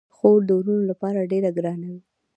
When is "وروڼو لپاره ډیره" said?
0.59-1.49